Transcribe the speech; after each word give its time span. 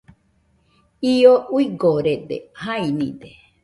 Io 1.11 1.35
uigorede, 1.59 2.43
jainide, 2.65 3.37